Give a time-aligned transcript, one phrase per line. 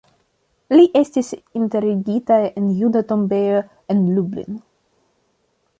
[0.77, 1.29] Li estis
[1.59, 3.61] enterigita en juda tombejo
[3.97, 4.61] en Lublin.